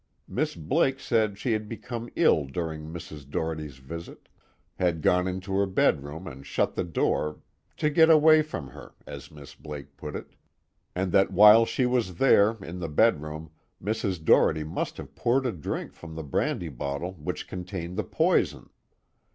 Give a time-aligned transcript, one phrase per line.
[0.27, 3.29] Miss Blake said she had become ill during Mrs.
[3.29, 4.29] Doherty's visit,
[4.79, 7.39] had gone into her bedroom and shut the door
[7.77, 10.31] 'to get away from her,' as Miss Blake put it
[10.95, 14.25] and that while she was there, in the bedroom, Mrs.
[14.25, 18.71] Doherty must have poured a drink from the brandy bottle which contained the poison.